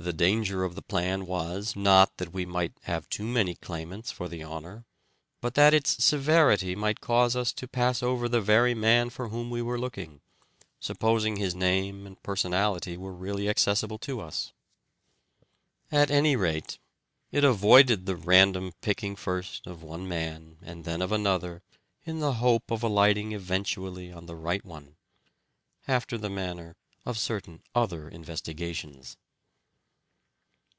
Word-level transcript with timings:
The 0.00 0.12
danger 0.12 0.62
of 0.62 0.76
the 0.76 0.82
plan 0.82 1.26
was, 1.26 1.74
not 1.74 2.18
that 2.18 2.32
we 2.32 2.46
might 2.46 2.72
have 2.84 3.08
too 3.08 3.24
many 3.24 3.56
claimants 3.56 4.12
for 4.12 4.28
the 4.28 4.44
honour, 4.44 4.84
but 5.40 5.54
that 5.54 5.74
its 5.74 6.04
severity 6.04 6.76
might 6.76 7.00
cause 7.00 7.34
us 7.34 7.52
to 7.54 7.66
pass 7.66 8.00
over 8.00 8.28
the 8.28 8.40
very 8.40 8.74
man 8.74 9.10
for 9.10 9.30
whom 9.30 9.50
we 9.50 9.60
were 9.60 9.76
looking, 9.76 10.20
suppos 10.80 11.26
ing 11.26 11.34
his 11.34 11.52
name 11.52 12.06
and 12.06 12.22
personality 12.22 12.96
were 12.96 13.12
really 13.12 13.48
accessible 13.48 13.98
to 13.98 14.20
us. 14.20 14.52
At 15.90 16.12
any 16.12 16.36
rate, 16.36 16.78
it 17.32 17.42
avoided 17.42 18.06
the 18.06 18.14
random 18.14 18.74
picking 18.80 19.16
first 19.16 19.66
of 19.66 19.82
one 19.82 20.06
man 20.06 20.58
and 20.62 20.84
then 20.84 21.02
of 21.02 21.10
another 21.10 21.64
in 22.04 22.20
the 22.20 22.34
hope 22.34 22.70
of 22.70 22.84
alighting 22.84 23.32
eventually 23.32 24.12
on 24.12 24.26
the 24.26 24.36
right 24.36 24.64
one: 24.64 24.94
after 25.88 26.16
the 26.16 26.30
manner 26.30 26.76
of 27.04 27.18
certain 27.18 27.64
other 27.74 28.08
investigations. 28.08 29.16